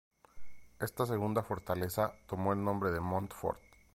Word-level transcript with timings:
Esta 0.79 1.05
segunda 1.05 1.43
fortaleza 1.43 2.15
tomó 2.25 2.53
el 2.53 2.63
nombre 2.63 2.89
de 2.89 2.99
Montfort. 2.99 3.61